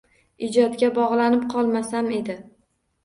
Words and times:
Ijodga 0.47 0.89
bog‘lanib 0.95 1.45
qolmasam 1.53 2.11
edi. 2.21 2.39